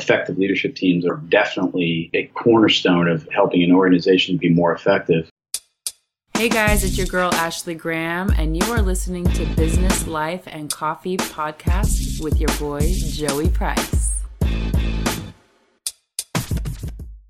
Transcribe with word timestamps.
effective 0.00 0.38
leadership 0.38 0.74
teams 0.74 1.06
are 1.06 1.16
definitely 1.28 2.10
a 2.14 2.24
cornerstone 2.28 3.06
of 3.06 3.28
helping 3.30 3.62
an 3.62 3.72
organization 3.72 4.38
be 4.38 4.48
more 4.48 4.72
effective. 4.72 5.28
Hey 6.34 6.48
guys, 6.48 6.82
it's 6.82 6.96
your 6.96 7.06
girl 7.06 7.34
Ashley 7.34 7.74
Graham, 7.74 8.30
and 8.30 8.56
you 8.56 8.72
are 8.72 8.80
listening 8.80 9.24
to 9.24 9.44
Business, 9.56 10.06
Life, 10.06 10.44
and 10.46 10.72
Coffee 10.72 11.18
podcast 11.18 12.24
with 12.24 12.40
your 12.40 12.48
boy 12.58 12.80
Joey 12.80 13.50
Price. 13.50 14.22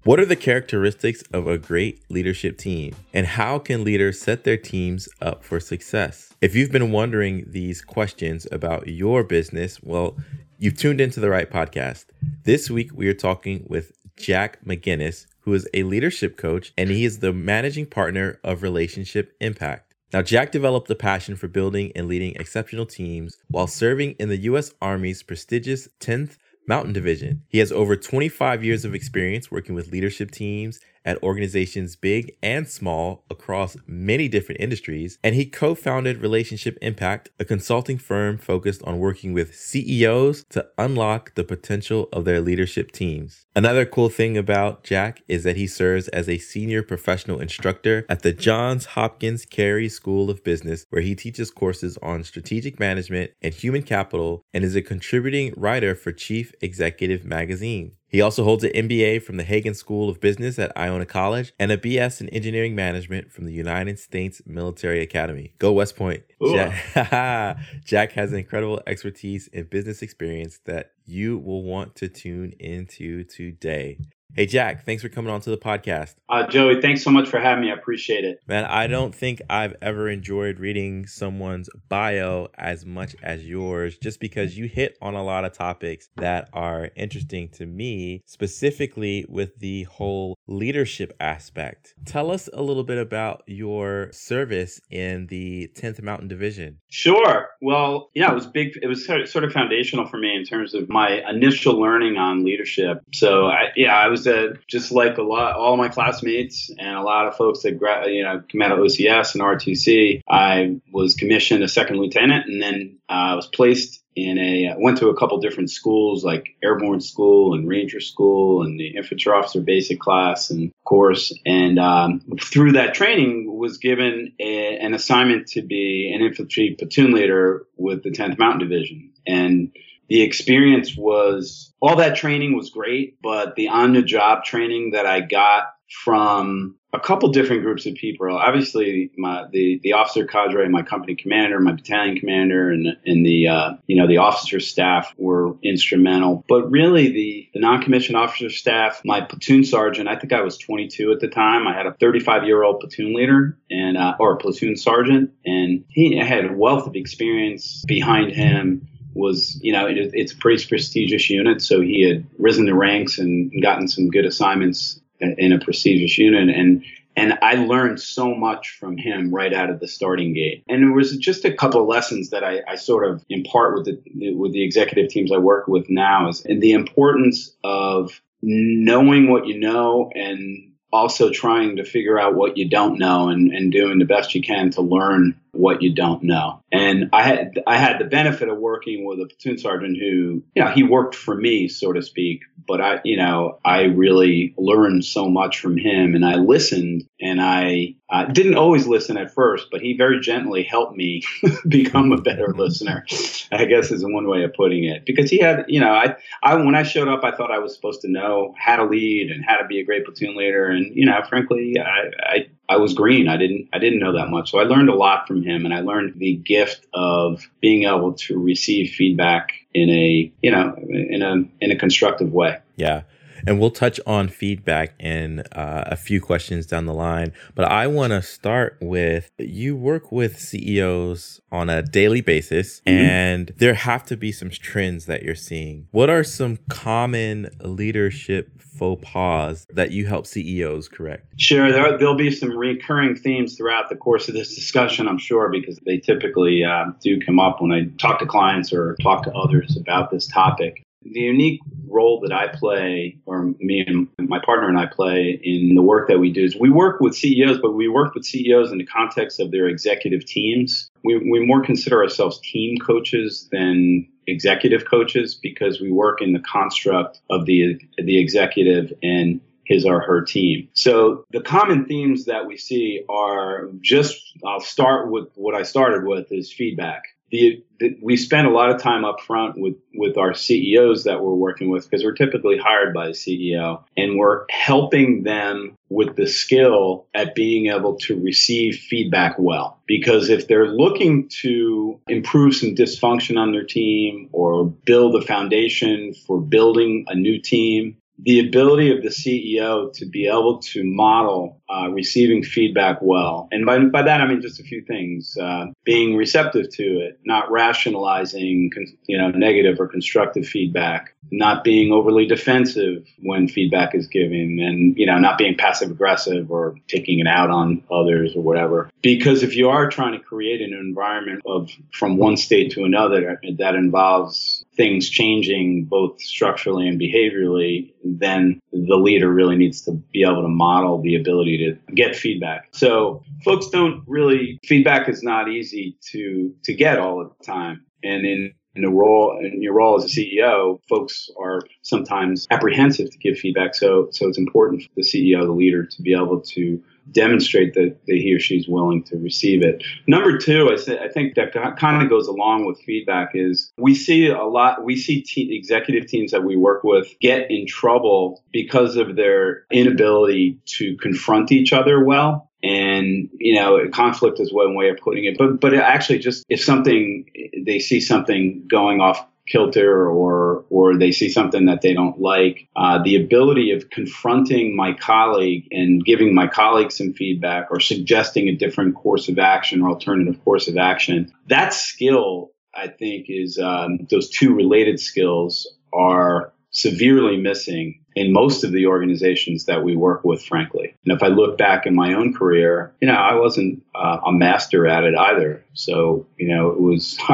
What 0.05 0.21
are 0.21 0.25
the 0.25 0.37
characteristics 0.37 1.23
of 1.33 1.49
a 1.49 1.59
great 1.59 2.05
leadership 2.09 2.57
team? 2.57 2.95
And 3.13 3.27
how 3.27 3.59
can 3.59 3.85
leaders 3.85 4.21
set 4.21 4.45
their 4.45 4.57
teams 4.57 5.09
up 5.21 5.45
for 5.45 5.59
success? 5.59 6.33
If 6.41 6.55
you've 6.55 6.73
been 6.73 6.93
wondering 6.93 7.45
these 7.49 7.83
questions 7.83 8.47
about 8.51 8.87
your 8.87 9.25
business, 9.25 9.83
well, 9.83 10.17
you've 10.61 10.77
tuned 10.77 11.01
into 11.01 11.21
the 11.21 11.31
right 11.31 11.51
podcast. 11.51 12.05
This 12.45 12.69
week, 12.69 12.91
we 12.95 13.09
are 13.09 13.15
talking 13.15 13.65
with 13.67 13.93
Jack 14.17 14.63
McGinnis, 14.63 15.25
who 15.41 15.55
is 15.55 15.67
a 15.73 15.85
leadership 15.85 16.37
coach, 16.37 16.75
and 16.77 16.91
he 16.91 17.07
is 17.07 17.21
the 17.21 17.33
managing 17.33 17.87
partner 17.87 18.39
of 18.45 18.63
Relationship 18.63 19.35
Impact. 19.41 19.95
Now, 20.13 20.21
Jack 20.21 20.53
developed 20.53 20.91
a 20.91 20.95
passion 20.95 21.35
for 21.35 21.49
building 21.49 21.93
and 21.97 22.09
leading 22.09 22.35
exceptional 22.37 22.85
teams 22.85 23.39
while 23.49 23.67
serving 23.67 24.17
in 24.19 24.29
the 24.29 24.37
U.S. 24.37 24.75
Army's 24.83 25.23
prestigious 25.23 25.89
10th 25.99 26.37
Mountain 26.69 26.93
Division. 26.93 27.43
He 27.49 27.59
has 27.59 27.73
over 27.73 27.97
25 27.97 28.63
years 28.63 28.85
of 28.85 28.95
experience 28.95 29.51
working 29.51 29.75
with 29.75 29.91
leadership 29.91 30.31
teams 30.31 30.79
at 31.11 31.21
organizations 31.25 31.97
big 31.97 32.37
and 32.41 32.69
small 32.69 33.25
across 33.29 33.77
many 33.85 34.29
different 34.29 34.61
industries, 34.61 35.19
and 35.25 35.35
he 35.35 35.45
co 35.45 35.75
founded 35.75 36.23
Relationship 36.23 36.79
Impact, 36.81 37.31
a 37.41 37.45
consulting 37.45 37.99
firm 37.99 38.39
focused 38.39 38.81
on 38.85 39.01
working 39.01 39.33
with 39.33 39.57
CEOs 39.57 40.45
to 40.51 40.65
unlock 40.79 41.35
the 41.35 41.43
potential 41.43 42.09
of 42.13 42.25
their 42.25 42.41
leadership 42.41 42.93
teams. 42.93 43.45
Another 43.57 43.85
cool 43.85 44.09
thing 44.09 44.39
about 44.39 44.85
Jack 44.85 45.23
is 45.27 45.43
that 45.43 45.57
he 45.57 45.67
serves 45.67 46.07
as 46.09 46.29
a 46.29 46.39
senior 46.39 46.85
professional 46.85 47.41
instructor 47.41 48.07
at 48.09 48.23
the 48.23 48.33
Johns 48.33 48.85
Hopkins 48.95 49.45
Carey 49.45 49.89
School 49.89 50.31
of 50.31 50.45
Business, 50.45 50.87
where 50.91 51.03
he 51.03 51.17
teaches 51.17 51.51
courses 51.51 51.99
on 52.01 52.23
strategic 52.23 52.79
management 52.79 53.33
and 53.43 53.53
human 53.53 53.83
capital 53.83 54.45
and 54.55 54.63
is 54.63 54.77
a 54.77 54.83
contributing 54.83 55.53
writer 55.57 55.97
for 55.97 56.13
Chief 56.13 56.55
Executive 56.61 57.25
Magazine. 57.25 57.93
He 58.11 58.21
also 58.21 58.43
holds 58.43 58.65
an 58.65 58.73
MBA 58.73 59.23
from 59.23 59.37
the 59.37 59.45
Hagan 59.45 59.75
School 59.75 60.09
of 60.09 60.21
Business 60.21 60.59
at 60.59 60.77
Iona 60.77 61.07
College 61.07 61.53
and 61.61 61.71
a 61.71 61.77
BS 61.77 62.21
in 62.21 62.29
Engineering 62.31 62.75
Management 62.75 63.31
from 63.31 63.45
the 63.45 63.53
United 63.53 64.01
States 64.01 64.43
Military 64.45 65.01
Academy. 65.01 65.55
Go 65.61 65.73
West 65.73 65.95
Point. 65.95 66.25
Jack, 66.45 67.57
Jack 67.85 68.13
has 68.13 68.33
incredible 68.33 68.83
expertise 68.85 69.49
and 69.53 69.71
business 69.71 70.03
experience 70.03 70.59
that 70.65 70.91
you 71.07 71.39
will 71.39 71.63
want 71.63 71.95
to 71.97 72.09
tune 72.09 72.53
into 72.59 73.23
today. 73.23 73.99
Hey, 74.37 74.47
Jack, 74.47 74.87
thanks 74.87 75.03
for 75.03 75.09
coming 75.09 75.33
on 75.33 75.41
to 75.41 75.51
the 75.51 75.57
podcast. 75.57 76.15
Uh, 76.29 76.47
Joey, 76.47 76.81
thanks 76.81 77.03
so 77.03 77.11
much 77.11 77.29
for 77.29 77.41
having 77.41 77.65
me. 77.65 77.71
I 77.73 77.75
appreciate 77.75 78.25
it. 78.25 78.41
Man, 78.47 78.65
I 78.65 78.87
don't 78.87 79.13
think 79.13 79.43
I've 79.51 79.75
ever 79.83 80.09
enjoyed 80.09 80.61
reading 80.61 81.07
someone's 81.07 81.69
bio 81.89 82.49
as 82.57 82.87
much 82.87 83.17
as 83.25 83.45
yours, 83.45 83.99
just 83.99 84.21
because 84.21 84.57
you 84.57 84.67
hit 84.67 84.97
on 85.03 85.15
a 85.15 85.25
lot 85.25 85.45
of 85.45 85.53
topics 85.53 86.09
that 86.17 86.49
are 86.53 86.91
interesting 86.95 87.49
to 87.51 87.67
me, 87.67 88.23
specifically 88.25 89.27
with 89.29 89.59
the 89.59 89.83
whole 89.85 90.39
leadership 90.47 91.13
aspect. 91.19 91.95
Tell 92.07 92.31
us 92.31 92.49
a 92.53 92.63
little 92.63 92.85
bit 92.85 92.99
about 92.99 93.43
your 93.49 94.11
service 94.13 94.81
in 94.91 95.27
the 95.27 95.73
10th 95.75 96.03
Mountain 96.03 96.29
Division. 96.29 96.79
Sure. 96.89 97.49
Well, 97.61 98.11
yeah, 98.15 98.31
it 98.31 98.35
was 98.35 98.47
big. 98.47 98.79
It 98.81 98.87
was 98.87 99.05
sort 99.05 99.45
of 99.45 99.53
foundational 99.53 100.07
for 100.07 100.19
me 100.19 100.37
in 100.37 100.45
terms 100.45 100.73
of 100.73 100.89
my 100.89 101.23
initial 101.29 101.81
learning 101.81 102.17
on 102.17 102.45
leadership. 102.45 103.03
So, 103.13 103.47
I, 103.47 103.71
yeah, 103.75 103.97
I 103.97 104.07
was 104.09 104.20
was 104.21 104.27
uh, 104.27 104.55
just 104.67 104.93
like 104.93 105.19
a 105.19 105.23
lot, 105.23 105.57
all 105.57 105.77
my 105.77 105.89
classmates 105.89 106.71
and 106.79 106.97
a 106.97 107.03
lot 107.03 107.27
of 107.27 107.37
folks 107.37 107.63
that 107.63 107.79
you 108.09 108.23
know 108.23 108.43
come 108.51 108.63
out 108.63 108.73
of 108.73 108.79
OCS 108.79 109.35
and 109.35 109.43
RTC. 109.43 110.23
I 110.29 110.81
was 110.93 111.15
commissioned 111.15 111.63
a 111.63 111.69
second 111.69 111.99
lieutenant, 111.99 112.47
and 112.47 112.63
then 112.63 112.99
uh, 113.09 113.13
I 113.13 113.35
was 113.35 113.47
placed 113.47 114.03
in 114.17 114.39
a 114.39 114.69
uh, 114.69 114.75
went 114.79 114.99
to 114.99 115.09
a 115.09 115.17
couple 115.17 115.39
different 115.39 115.71
schools 115.71 116.25
like 116.25 116.49
airborne 116.63 117.01
school 117.01 117.55
and 117.55 117.69
ranger 117.69 118.01
school 118.01 118.63
and 118.63 118.79
the 118.79 118.97
infantry 118.97 119.33
officer 119.33 119.61
basic 119.61 120.01
class 120.01 120.51
and 120.51 120.73
course 120.85 121.33
and 121.47 121.79
um, 121.79 122.21
through 122.41 122.73
that 122.73 122.93
training 122.93 123.57
was 123.57 123.79
given 123.79 124.33
a, 124.41 124.79
an 124.79 124.95
assignment 124.95 125.47
to 125.47 125.63
be 125.63 126.13
an 126.13 126.27
infantry 126.27 126.75
platoon 126.77 127.13
leader 127.13 127.65
with 127.77 128.03
the 128.03 128.11
10th 128.11 128.37
mountain 128.37 128.69
division 128.69 129.13
and 129.29 129.71
the 130.11 130.23
experience 130.23 130.97
was 130.97 131.73
all 131.81 131.97
that 131.97 132.17
training 132.17 132.57
was 132.57 132.71
great, 132.71 133.17
but 133.23 133.55
the 133.55 133.69
on 133.69 133.95
the 133.95 134.03
job 134.03 134.45
training 134.45 134.91
that 134.91 135.07
I 135.07 135.21
got 135.21 135.73
from 136.05 136.77
a 136.93 136.99
couple 136.99 137.29
different 137.31 137.63
groups 137.63 137.87
of 137.87 137.95
people. 137.95 138.37
Obviously, 138.37 139.13
my 139.17 139.45
the 139.53 139.81
the 139.85 139.93
officer 139.93 140.27
cadre, 140.27 140.69
my 140.69 140.83
company 140.83 141.15
commander, 141.15 141.61
my 141.61 141.73
battalion 141.73 142.17
commander, 142.17 142.71
and 142.71 142.89
and 143.07 143.25
the 143.25 143.47
uh, 143.47 143.75
you 143.87 143.97
know 143.97 144.09
the 144.09 144.17
officer 144.17 144.59
staff 144.59 145.15
were 145.17 145.57
instrumental. 145.63 146.45
But 146.49 146.71
really, 146.71 147.13
the 147.13 147.49
the 147.55 147.61
non 147.61 147.83
commissioned 147.83 148.17
officer 148.17 148.51
staff, 148.51 149.03
my 149.05 149.21
platoon 149.21 149.63
sergeant, 149.63 150.09
I 150.09 150.17
think 150.17 150.33
I 150.33 150.43
was 150.43 150.59
22 150.59 151.13
at 151.13 151.21
the 151.21 151.29
time. 151.29 151.69
I 151.69 151.75
had 151.75 151.87
a 151.87 151.95
35 151.95 152.45
year 152.45 152.65
old 152.65 152.81
platoon 152.81 153.15
leader 153.15 153.57
and 153.71 153.97
uh, 153.97 154.17
or 154.19 154.37
platoon 154.37 154.77
sergeant, 154.77 155.31
and 155.47 155.85
he 155.89 156.17
had 156.17 156.47
a 156.47 156.53
wealth 156.53 156.89
of 156.89 156.97
experience 156.97 157.85
behind 157.87 158.33
him 158.33 158.89
was, 159.15 159.59
you 159.63 159.73
know, 159.73 159.87
it, 159.87 159.97
it's 160.15 160.33
a 160.33 160.37
pretty 160.37 160.65
prestigious 160.67 161.29
unit. 161.29 161.63
So 161.63 161.81
he 161.81 162.09
had 162.09 162.27
risen 162.39 162.67
the 162.67 162.75
ranks 162.75 163.19
and 163.19 163.51
gotten 163.63 163.89
some 163.89 164.09
good 164.09 164.25
assignments 164.25 165.01
in 165.21 165.53
a 165.53 165.59
prestigious 165.59 166.17
unit. 166.19 166.55
And 166.55 166.85
and 167.17 167.39
I 167.43 167.55
learned 167.55 168.01
so 168.01 168.35
much 168.35 168.71
from 168.79 168.97
him 168.97 169.35
right 169.35 169.53
out 169.53 169.69
of 169.69 169.81
the 169.81 169.89
starting 169.89 170.33
gate. 170.33 170.63
And 170.69 170.83
there 170.83 170.93
was 170.93 171.17
just 171.17 171.45
a 171.45 171.53
couple 171.53 171.83
of 171.83 171.89
lessons 171.89 172.31
that 172.31 172.45
I, 172.45 172.61
I 172.69 172.77
sort 172.77 173.07
of 173.07 173.25
impart 173.29 173.75
with 173.75 173.85
the 173.87 174.35
with 174.35 174.53
the 174.53 174.63
executive 174.63 175.11
teams 175.11 175.33
I 175.33 175.39
work 175.39 175.67
with 175.67 175.91
now 175.91 176.29
is 176.29 176.43
the 176.43 176.73
importance 176.73 177.55
of 177.65 178.21
knowing 178.43 179.29
what 179.29 179.47
you 179.47 179.59
know 179.59 180.11
and 180.15 180.73
also 180.93 181.31
trying 181.31 181.77
to 181.77 181.85
figure 181.85 182.19
out 182.19 182.35
what 182.35 182.57
you 182.57 182.69
don't 182.69 182.99
know 182.99 183.29
and, 183.29 183.53
and 183.53 183.71
doing 183.71 183.99
the 183.99 184.05
best 184.05 184.35
you 184.35 184.43
can 184.43 184.71
to 184.71 184.81
learn 184.81 185.40
what 185.53 185.83
you 185.83 185.95
don't 185.95 186.23
know. 186.23 186.63
And 186.73 187.11
I 187.13 187.23
had 187.23 187.61
I 187.67 187.77
had 187.77 187.99
the 187.99 188.05
benefit 188.05 188.49
of 188.49 188.59
working 188.59 189.05
with 189.05 189.21
a 189.21 189.27
platoon 189.27 189.59
sergeant 189.59 189.99
who, 189.99 190.43
you 190.55 190.65
know, 190.65 190.69
he 190.69 190.83
worked 190.83 191.15
for 191.15 191.35
me, 191.35 191.69
so 191.69 191.93
to 191.93 192.03
speak. 192.03 192.43
But 192.71 192.81
I, 192.81 193.01
you 193.05 193.17
know, 193.17 193.59
I 193.65 193.83
really 193.83 194.55
learned 194.57 195.05
so 195.05 195.29
much 195.29 195.59
from 195.59 195.77
him, 195.77 196.15
and 196.15 196.25
I 196.25 196.37
listened, 196.37 197.03
and 197.21 197.41
I 197.41 197.97
uh, 198.09 198.27
didn't 198.27 198.55
always 198.55 198.87
listen 198.87 199.17
at 199.17 199.35
first, 199.35 199.67
but 199.73 199.81
he 199.81 199.97
very 199.97 200.21
gently 200.21 200.63
helped 200.63 200.97
me 200.97 201.25
become 201.69 202.13
a 202.13 202.21
better 202.21 202.55
listener. 202.55 203.05
I 203.51 203.65
guess 203.65 203.91
is 203.91 204.05
one 204.05 204.29
way 204.29 204.45
of 204.45 204.55
putting 204.55 204.85
it. 204.85 205.05
Because 205.05 205.29
he 205.29 205.39
had, 205.39 205.65
you 205.67 205.81
know, 205.81 205.91
I, 205.91 206.15
I 206.45 206.55
when 206.55 206.77
I 206.77 206.85
showed 206.85 207.09
up, 207.09 207.25
I 207.25 207.33
thought 207.33 207.51
I 207.51 207.59
was 207.59 207.75
supposed 207.75 208.03
to 208.03 208.09
know 208.09 208.55
how 208.57 208.77
to 208.77 208.85
lead 208.85 209.33
and 209.33 209.45
how 209.45 209.57
to 209.57 209.67
be 209.67 209.81
a 209.81 209.85
great 209.85 210.05
platoon 210.05 210.37
leader, 210.37 210.67
and 210.67 210.95
you 210.95 211.07
know, 211.07 211.21
frankly, 211.29 211.75
I, 211.77 212.11
I 212.23 212.47
I 212.69 212.77
was 212.77 212.95
green. 212.95 213.27
I 213.27 213.37
didn't 213.37 213.69
I 213.73 213.81
didn't 213.81 213.99
know 213.99 214.13
that 214.13 214.29
much. 214.29 214.53
So 214.53 214.61
I 214.61 214.63
learned 214.63 214.91
a 214.91 214.95
lot 214.95 215.27
from 215.27 215.43
him 215.43 215.65
and 215.65 215.75
I 215.75 215.81
learned 215.81 216.21
the 216.21 216.37
gift 216.37 216.87
of 216.95 217.51
being 217.61 217.83
able 217.83 218.13
to 218.13 218.39
receive 218.39 218.93
feedback 218.93 219.55
in 219.75 219.91
a, 219.91 220.33
you 220.43 220.51
know, 220.51 220.75
in 220.89 221.23
a 221.23 221.65
in 221.65 221.71
a 221.71 221.77
constructive 221.77 222.33
way. 222.33 222.59
Yeah. 222.77 223.03
And 223.47 223.61
we'll 223.61 223.71
touch 223.71 224.01
on 224.07 224.29
feedback 224.29 224.95
in 224.99 225.41
uh, 225.53 225.85
a 225.87 225.97
few 225.97 226.21
questions 226.21 226.67
down 226.67 226.87
the 226.87 226.95
line. 226.95 227.33
But 227.55 227.67
I 227.67 227.87
want 227.87 228.13
to 228.13 228.23
start 228.23 228.77
with 228.81 229.31
you 229.39 229.77
work 229.77 230.13
with 230.13 230.39
CEOs 230.39 231.41
on 231.53 231.69
a 231.69 231.83
daily 231.83 232.21
basis, 232.21 232.81
mm-hmm. 232.87 232.99
and 232.99 233.53
there 233.57 233.75
have 233.75 234.05
to 234.07 234.17
be 234.17 234.33
some 234.33 234.51
trends 234.51 235.07
that 235.07 235.23
you're 235.23 235.35
seeing. 235.35 235.89
What 235.91 236.11
are 236.11 236.25
some 236.25 236.59
common 236.69 237.51
leadership 237.61 238.61
faux 238.81 239.03
pas 239.05 239.67
that 239.75 239.91
you 239.91 240.07
help 240.07 240.27
CEOs 240.27 240.89
correct? 240.89 241.27
Sure. 241.37 241.71
There, 241.71 241.99
will 241.99 242.17
be 242.17 242.31
some 242.31 242.57
recurring 242.57 243.17
themes 243.17 243.57
throughout 243.57 243.89
the 243.89 243.97
course 243.97 244.29
of 244.29 244.35
this 244.35 244.55
discussion, 244.55 245.09
I'm 245.09 245.19
sure, 245.19 245.51
because 245.51 245.79
they 245.85 245.99
typically 245.99 246.65
uh, 246.65 246.87
do 247.03 247.21
come 247.21 247.39
up 247.39 247.61
when 247.61 247.73
I 247.73 247.85
talk 247.99 248.19
to 248.21 248.27
clients 248.27 248.73
or 248.73 248.97
talk 249.03 249.25
to 249.25 249.33
others 249.33 249.77
about 249.77 250.11
this 250.11 250.27
topic. 250.27 250.83
The 251.03 251.21
unique 251.21 251.61
role 251.89 252.21
that 252.21 252.33
I 252.33 252.49
play, 252.49 253.19
or 253.27 253.55
me 253.59 253.85
and 253.87 254.09
my 254.19 254.39
partner 254.45 254.69
and 254.69 254.79
I 254.79 254.87
play 254.87 255.41
in 255.43 255.75
the 255.75 255.83
work 255.83 256.09
that 256.09 256.19
we 256.19 256.31
do, 256.31 256.45
is 256.45 256.57
we 256.57 256.71
work 256.71 257.01
with 257.01 257.17
CEOs, 257.17 257.59
but 257.61 257.73
we 257.73 257.89
work 257.89 258.15
with 258.15 258.25
CEOs 258.25 258.71
in 258.71 258.79
the 258.79 258.87
context 258.87 259.41
of 259.41 259.51
their 259.51 259.67
executive 259.67 260.25
teams. 260.25 260.91
We, 261.03 261.17
we 261.17 261.45
more 261.45 261.63
consider 261.63 262.03
ourselves 262.03 262.39
team 262.41 262.79
coaches 262.79 263.49
than 263.51 264.07
executive 264.27 264.85
coaches 264.89 265.35
because 265.35 265.81
we 265.81 265.91
work 265.91 266.23
in 266.23 266.33
the 266.33 266.41
construct 266.41 267.21
of 267.31 267.47
the 267.47 267.81
the 267.99 268.19
executive 268.19 268.93
and 269.03 269.41
his 269.65 269.87
or 269.87 270.01
her 270.01 270.23
team. 270.23 270.69
So 270.75 271.25
the 271.31 271.41
common 271.41 271.87
themes 271.87 272.25
that 272.25 272.47
we 272.47 272.57
see 272.57 273.05
are 273.09 273.69
just 273.81 274.21
I'll 274.45 274.61
start 274.61 275.11
with 275.11 275.29
what 275.37 275.55
I 275.55 275.63
started 275.63 276.05
with 276.05 276.31
is 276.33 276.53
feedback 276.53 277.05
the, 277.31 277.63
the, 277.79 277.97
we 278.03 278.17
spend 278.17 278.47
a 278.47 278.51
lot 278.51 278.71
of 278.71 278.81
time 278.81 279.05
up 279.05 279.21
front 279.21 279.59
with 279.59 279.77
with 279.95 280.17
our 280.17 280.35
CEOs 280.35 281.05
that 281.05 281.23
we're 281.23 281.35
working 281.35 281.71
with 281.71 281.89
because 281.89 282.05
we're 282.05 282.13
typically 282.13 282.59
hired 282.59 282.93
by 282.93 283.07
a 283.07 283.11
CEO 283.11 283.83
and 283.97 284.19
we're 284.19 284.45
helping 284.51 285.23
them 285.23 285.77
with 285.89 286.17
the 286.17 286.27
skill 286.27 287.07
at 287.15 287.35
being 287.35 287.67
able 287.67 287.97
to 287.97 288.21
receive 288.21 288.77
feedback 288.77 289.37
well. 289.39 289.81
Because 289.87 290.29
if 290.29 290.49
they're 290.49 290.69
looking 290.69 291.29
to 291.41 292.01
improve 292.09 292.55
some 292.55 292.75
dysfunction 292.75 293.39
on 293.39 293.53
their 293.53 293.65
team 293.65 294.29
or 294.33 294.65
build 294.65 295.17
a 295.17 295.23
foundation 295.23 296.15
for 296.27 296.41
building 296.41 297.05
a 297.09 297.15
new 297.15 297.41
team 297.41 297.97
the 298.23 298.41
ability 298.41 298.95
of 298.97 299.03
the 299.03 299.09
CEO 299.09 299.93
to 299.95 300.07
be 300.07 300.27
able 300.27 300.59
to 300.59 300.83
model 300.85 301.61
uh, 301.69 301.89
receiving 301.91 302.43
feedback 302.43 302.99
well. 303.01 303.49
And 303.53 303.65
by, 303.65 303.79
by 303.79 304.03
that, 304.03 304.21
I 304.21 304.27
mean 304.27 304.43
just 304.43 304.61
a 304.61 304.65
few 304.65 304.83
things 304.83 305.37
uh, 305.41 305.67
being 305.85 306.17
receptive 306.17 306.71
to 306.75 306.83
it, 306.83 307.21
not 307.25 307.51
rationalizing 307.51 308.71
you 309.07 309.19
know, 309.19 309.31
negative 309.31 309.79
or 309.79 309.87
constructive 309.87 310.47
feedback, 310.47 311.15
not 311.31 311.65
being 311.65 311.93
overly 311.93 312.27
defensive 312.27 313.07
when 313.23 313.49
feedback 313.49 313.95
is 313.95 314.09
given, 314.09 314.59
and 314.61 314.97
you 314.97 315.07
know, 315.07 315.19
not 315.19 315.39
being 315.39 315.57
passive 315.57 315.91
aggressive 315.91 316.51
or 316.51 316.75
taking 316.89 317.21
it 317.21 317.27
out 317.27 317.51
on 317.51 317.83
others 317.91 318.35
or 318.35 318.43
whatever. 318.43 318.91
Because 319.03 319.43
if 319.43 319.57
you 319.57 319.69
are 319.69 319.89
trying 319.89 320.13
to 320.13 320.19
create 320.19 320.61
an 320.61 320.73
environment 320.73 321.43
of 321.47 321.71
from 321.93 322.17
one 322.17 322.37
state 322.37 322.73
to 322.73 322.85
another 322.85 323.41
that 323.59 323.75
involves 323.75 324.60
things 324.77 325.09
changing 325.09 325.85
both 325.85 326.21
structurally 326.21 326.87
and 326.87 327.01
behaviorally, 327.01 327.93
then 328.05 328.61
the 328.73 328.97
leader 328.97 329.33
really 329.33 329.57
needs 329.57 329.83
to 329.83 329.93
be 330.13 330.23
able 330.23 330.43
to 330.43 330.49
model 330.49 331.03
the 331.03 331.17
ability 331.17 331.59
to 331.59 331.93
get 331.95 332.17
feedback. 332.17 332.69
So 332.73 333.23
folks 333.45 333.69
don't 333.69 334.03
really 334.07 334.59
feedback 334.65 335.09
is 335.09 335.23
not 335.23 335.49
easy 335.49 335.97
to 336.13 336.55
to 336.65 336.75
get 336.75 336.99
all 336.99 337.19
the 337.19 337.45
time. 337.45 337.85
And 338.03 338.25
in 338.25 338.53
in 338.77 338.83
the 338.83 338.89
role 338.91 339.39
in 339.43 339.61
your 339.61 339.75
role 339.75 339.97
as 339.97 340.05
a 340.05 340.09
CEO, 340.09 340.81
folks 340.89 341.29
are 341.39 341.63
sometimes 341.83 342.47
apprehensive 342.51 343.11
to 343.11 343.19
give 343.19 343.39
feedback. 343.39 343.75
So 343.75 344.09
so 344.13 344.29
it's 344.29 344.39
important 344.39 344.83
for 344.83 344.89
the 344.97 345.03
CEO, 345.03 345.43
the 345.43 345.53
leader, 345.53 345.85
to 345.85 346.03
be 346.03 346.15
able 346.15 346.41
to 346.41 346.83
demonstrate 347.11 347.75
that, 347.75 347.97
that 348.07 348.17
he 348.17 348.35
or 348.35 348.41
she's 348.41 348.69
willing 348.69 349.03
to 349.05 349.17
receive 349.17 349.63
it. 349.63 349.83
Number 350.07 350.39
two, 350.39 350.71
I, 350.71 350.77
say, 350.77 350.99
I 350.99 351.09
think 351.09 351.35
that 351.35 351.53
kind 351.53 352.03
of 352.03 352.09
goes 352.09 352.27
along 352.27 352.67
with 352.67 352.81
feedback 352.81 353.31
is 353.35 353.73
we 353.77 353.95
see 353.95 354.29
a 354.29 354.45
lot, 354.45 354.85
we 354.85 354.97
see 354.97 355.23
te- 355.23 355.57
executive 355.57 356.07
teams 356.07 356.31
that 356.31 356.45
we 356.45 356.57
work 356.57 356.85
with 356.85 357.09
get 357.21 357.51
in 357.51 357.67
trouble 357.67 358.43
because 358.53 358.97
of 358.97 359.17
their 359.17 359.65
inability 359.71 360.59
to 360.67 360.97
confront 360.97 361.53
each 361.53 361.73
other 361.73 362.05
well 362.05 362.51
and 362.63 363.31
you 363.39 363.55
know 363.55 363.89
conflict 363.91 364.39
is 364.39 364.53
one 364.53 364.75
way 364.75 364.91
of 364.91 364.97
putting 364.99 365.25
it 365.25 365.39
but 365.39 365.61
but 365.61 365.75
actually 365.75 366.19
just 366.19 366.45
if 366.49 366.63
something 366.63 367.25
they 367.65 367.79
see 367.79 368.01
something 368.01 368.63
going 368.69 369.01
off 369.01 369.25
kilter 369.51 370.09
or 370.09 370.65
or 370.71 370.97
they 370.97 371.13
see 371.13 371.29
something 371.29 371.67
that 371.67 371.83
they 371.83 371.95
don't 371.95 372.21
like 372.21 372.69
uh, 372.77 373.03
the 373.03 373.17
ability 373.17 373.73
of 373.73 373.91
confronting 373.91 374.77
my 374.77 374.93
colleague 374.93 375.67
and 375.71 376.05
giving 376.05 376.35
my 376.35 376.47
colleague 376.47 376.93
some 376.93 377.13
feedback 377.13 377.69
or 377.71 377.81
suggesting 377.81 378.49
a 378.49 378.55
different 378.55 378.95
course 378.95 379.29
of 379.29 379.39
action 379.39 379.83
or 379.83 379.91
alternative 379.91 380.43
course 380.45 380.69
of 380.69 380.77
action 380.77 381.33
that 381.49 381.75
skill 381.75 382.51
i 382.75 382.87
think 382.87 383.27
is 383.29 383.59
um, 383.59 384.07
those 384.11 384.31
two 384.31 384.55
related 384.55 385.01
skills 385.01 385.67
are 385.93 386.53
severely 386.71 387.37
missing 387.37 388.01
in 388.15 388.33
most 388.33 388.65
of 388.65 388.73
the 388.73 388.87
organizations 388.87 389.67
that 389.67 389.83
we 389.85 389.97
work 389.97 390.25
with, 390.25 390.43
frankly. 390.43 390.95
And 391.05 391.17
if 391.17 391.23
I 391.23 391.29
look 391.29 391.59
back 391.59 391.87
in 391.87 391.95
my 391.95 392.15
own 392.15 392.35
career, 392.35 392.95
you 393.01 393.09
know, 393.09 393.15
I 393.15 393.35
wasn't 393.35 393.83
uh, 393.95 394.19
a 394.27 394.33
master 394.33 394.87
at 394.87 395.05
it 395.05 395.17
either. 395.17 395.65
So, 395.75 396.27
you 396.37 396.55
know, 396.55 396.71
it 396.71 396.81
was. 396.81 397.19